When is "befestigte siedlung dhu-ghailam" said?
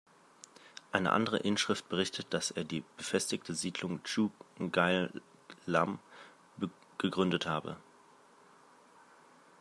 2.97-5.99